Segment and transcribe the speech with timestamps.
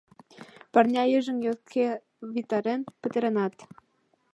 [0.73, 1.85] Парня йыжыҥ йотке
[2.33, 3.55] витарен пытаренат.